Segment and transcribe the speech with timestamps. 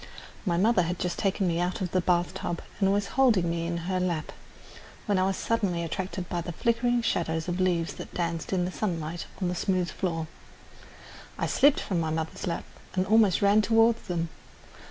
[0.47, 3.67] My mother had just taken me out of the bath tub and was holding me
[3.67, 4.31] in her lap,
[5.05, 8.71] when I was suddenly attracted by the flickering shadows of leaves that danced in the
[8.71, 10.25] sunlight on the smooth floor.
[11.37, 12.63] I slipped from my mother's lap
[12.95, 14.29] and almost ran toward them.